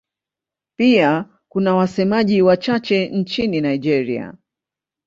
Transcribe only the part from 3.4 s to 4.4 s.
Nigeria.